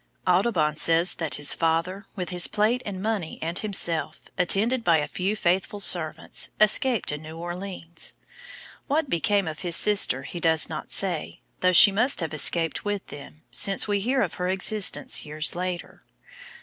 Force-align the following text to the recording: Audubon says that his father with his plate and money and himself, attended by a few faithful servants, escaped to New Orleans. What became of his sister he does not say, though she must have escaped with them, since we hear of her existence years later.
Audubon 0.25 0.75
says 0.75 1.13
that 1.13 1.35
his 1.35 1.53
father 1.53 2.07
with 2.15 2.29
his 2.29 2.47
plate 2.47 2.81
and 2.87 3.03
money 3.03 3.37
and 3.39 3.59
himself, 3.59 4.19
attended 4.35 4.83
by 4.83 4.97
a 4.97 5.07
few 5.07 5.35
faithful 5.35 5.79
servants, 5.79 6.49
escaped 6.59 7.07
to 7.09 7.19
New 7.19 7.37
Orleans. 7.37 8.15
What 8.87 9.11
became 9.11 9.47
of 9.47 9.59
his 9.59 9.75
sister 9.75 10.23
he 10.23 10.39
does 10.39 10.67
not 10.67 10.89
say, 10.89 11.41
though 11.59 11.71
she 11.71 11.91
must 11.91 12.19
have 12.19 12.33
escaped 12.33 12.83
with 12.83 13.05
them, 13.09 13.43
since 13.51 13.87
we 13.87 13.99
hear 13.99 14.23
of 14.23 14.33
her 14.41 14.47
existence 14.47 15.23
years 15.23 15.53
later. 15.53 16.01